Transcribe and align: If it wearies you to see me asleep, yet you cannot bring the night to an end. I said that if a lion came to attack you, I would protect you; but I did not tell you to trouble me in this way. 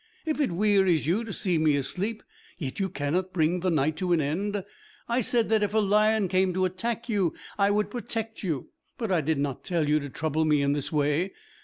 If 0.25 0.41
it 0.41 0.51
wearies 0.51 1.05
you 1.05 1.23
to 1.25 1.31
see 1.31 1.59
me 1.59 1.75
asleep, 1.75 2.23
yet 2.57 2.79
you 2.79 2.89
cannot 2.89 3.33
bring 3.33 3.59
the 3.59 3.69
night 3.69 3.97
to 3.97 4.13
an 4.13 4.19
end. 4.19 4.63
I 5.07 5.21
said 5.21 5.47
that 5.49 5.61
if 5.61 5.75
a 5.75 5.77
lion 5.77 6.27
came 6.27 6.55
to 6.55 6.65
attack 6.65 7.07
you, 7.07 7.35
I 7.59 7.69
would 7.69 7.91
protect 7.91 8.41
you; 8.41 8.71
but 8.97 9.11
I 9.11 9.21
did 9.21 9.37
not 9.37 9.63
tell 9.63 9.87
you 9.87 9.99
to 9.99 10.09
trouble 10.09 10.43
me 10.43 10.63
in 10.63 10.73
this 10.73 10.91
way. 10.91 11.33